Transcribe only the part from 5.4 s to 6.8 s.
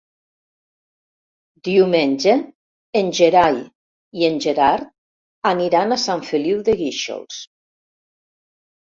aniran a Sant Feliu